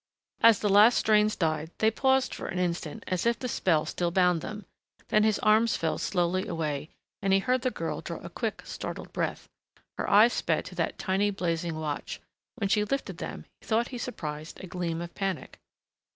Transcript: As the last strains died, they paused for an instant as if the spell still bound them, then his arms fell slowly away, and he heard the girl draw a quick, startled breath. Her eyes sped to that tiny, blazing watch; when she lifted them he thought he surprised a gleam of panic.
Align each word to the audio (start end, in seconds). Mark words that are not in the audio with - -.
As 0.41 0.57
the 0.57 0.67
last 0.67 0.97
strains 0.97 1.35
died, 1.35 1.69
they 1.77 1.91
paused 1.91 2.33
for 2.33 2.47
an 2.47 2.57
instant 2.57 3.03
as 3.05 3.27
if 3.27 3.37
the 3.37 3.47
spell 3.47 3.85
still 3.85 4.09
bound 4.09 4.41
them, 4.41 4.65
then 5.09 5.21
his 5.23 5.37
arms 5.37 5.77
fell 5.77 5.99
slowly 5.99 6.47
away, 6.47 6.89
and 7.21 7.31
he 7.33 7.37
heard 7.37 7.61
the 7.61 7.69
girl 7.69 8.01
draw 8.01 8.17
a 8.21 8.27
quick, 8.31 8.63
startled 8.65 9.13
breath. 9.13 9.47
Her 9.99 10.09
eyes 10.09 10.33
sped 10.33 10.65
to 10.65 10.73
that 10.73 10.97
tiny, 10.97 11.29
blazing 11.29 11.75
watch; 11.75 12.19
when 12.55 12.67
she 12.67 12.83
lifted 12.83 13.19
them 13.19 13.45
he 13.59 13.67
thought 13.67 13.89
he 13.89 13.99
surprised 13.99 14.59
a 14.59 14.65
gleam 14.65 15.01
of 15.01 15.13
panic. 15.13 15.59